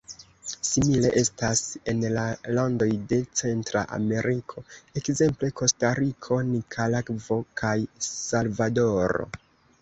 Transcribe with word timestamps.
Simile 0.67 1.09
estas 1.19 1.59
en 1.91 1.99
la 2.15 2.23
landoj 2.59 2.87
de 3.11 3.19
Centra 3.41 3.83
Ameriko, 3.97 4.63
ekzemple 5.03 5.51
Kostariko, 5.61 6.41
Nikaragvo 6.49 7.39
kaj 7.63 7.77
Salvadoro. 8.09 9.31